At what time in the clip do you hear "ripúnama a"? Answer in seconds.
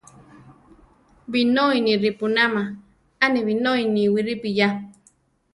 2.03-3.25